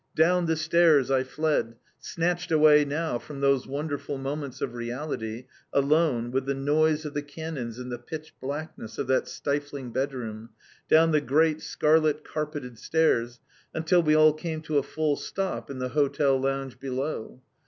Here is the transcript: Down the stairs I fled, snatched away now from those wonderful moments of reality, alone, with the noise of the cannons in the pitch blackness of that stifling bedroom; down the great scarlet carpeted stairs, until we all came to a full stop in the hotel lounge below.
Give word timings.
Down 0.15 0.47
the 0.47 0.55
stairs 0.55 1.11
I 1.11 1.23
fled, 1.23 1.75
snatched 1.99 2.51
away 2.51 2.83
now 2.85 3.19
from 3.19 3.39
those 3.39 3.67
wonderful 3.67 4.17
moments 4.17 4.59
of 4.59 4.73
reality, 4.73 5.45
alone, 5.71 6.31
with 6.31 6.47
the 6.47 6.55
noise 6.55 7.05
of 7.05 7.13
the 7.13 7.21
cannons 7.21 7.77
in 7.77 7.89
the 7.89 7.99
pitch 7.99 8.33
blackness 8.41 8.97
of 8.97 9.05
that 9.05 9.27
stifling 9.27 9.91
bedroom; 9.91 10.49
down 10.89 11.11
the 11.11 11.21
great 11.21 11.61
scarlet 11.61 12.23
carpeted 12.23 12.79
stairs, 12.79 13.39
until 13.75 14.01
we 14.01 14.15
all 14.15 14.33
came 14.33 14.63
to 14.63 14.79
a 14.79 14.81
full 14.83 15.17
stop 15.17 15.69
in 15.69 15.77
the 15.77 15.89
hotel 15.89 16.35
lounge 16.35 16.79
below. 16.79 17.39